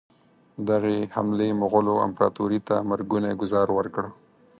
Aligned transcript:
دغې 0.69 0.97
حملې 1.15 1.49
مغولو 1.61 1.95
امپراطوري 2.07 2.59
ته 2.67 2.75
مرګونی 2.89 3.31
ګوزار 3.41 3.67
ورکړ. 3.77 4.05